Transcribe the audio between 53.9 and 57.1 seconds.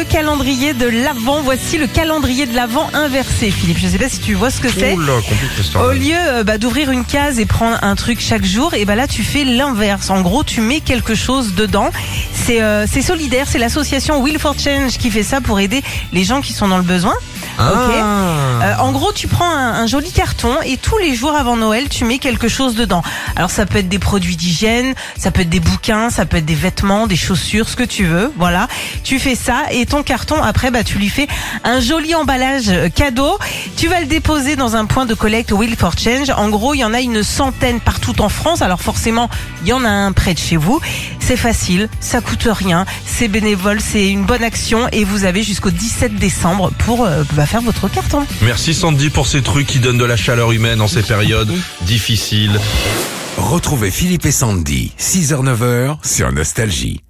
Philippe et Sandy, 6h-9h sur Nostalgie.